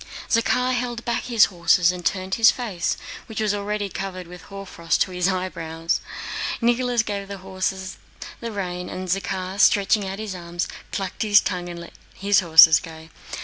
Zakhár 0.31 0.73
held 0.73 1.05
back 1.05 1.25
his 1.25 1.45
horses 1.53 1.91
and 1.91 2.03
turned 2.03 2.33
his 2.33 2.49
face, 2.49 2.97
which 3.27 3.39
was 3.39 3.53
already 3.53 3.87
covered 3.87 4.25
with 4.25 4.41
hoarfrost 4.45 4.99
to 5.03 5.11
his 5.11 5.27
eyebrows. 5.27 6.01
Nicholas 6.59 7.03
gave 7.03 7.27
the 7.27 7.37
horses 7.37 7.97
the 8.39 8.51
rein, 8.51 8.89
and 8.89 9.09
Zakhár, 9.09 9.59
stretching 9.59 10.07
out 10.07 10.17
his 10.17 10.33
arms, 10.33 10.67
clucked 10.91 11.21
his 11.21 11.39
tongue 11.39 11.69
and 11.69 11.79
let 11.79 11.93
his 12.15 12.39
horses 12.39 12.79
go. 12.79 13.09